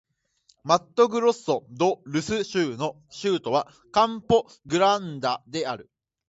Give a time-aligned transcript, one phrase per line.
[0.63, 5.91] マットグロッソ・ド・スル州の州都はカンポ・グランデである